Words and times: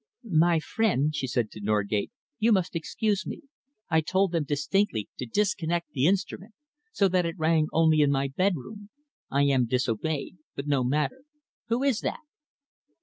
"My 0.31 0.59
friend," 0.59 1.15
she 1.15 1.27
said 1.27 1.51
to 1.51 1.61
Norgate, 1.61 2.09
"you 2.39 2.51
must 2.51 2.75
excuse 2.75 3.27
me. 3.27 3.41
I 3.87 4.01
told 4.01 4.31
them 4.31 4.45
distinctly 4.45 5.09
to 5.19 5.27
disconnect 5.27 5.91
the 5.91 6.07
instrument 6.07 6.55
so 6.91 7.07
that 7.09 7.27
it 7.27 7.37
rang 7.37 7.67
only 7.71 8.01
in 8.01 8.09
my 8.09 8.27
bedroom. 8.27 8.89
I 9.29 9.43
am 9.43 9.67
disobeyed, 9.67 10.37
but 10.55 10.65
no 10.65 10.83
matter. 10.83 11.21
Who 11.67 11.83
is 11.83 11.99
that?" 11.99 12.21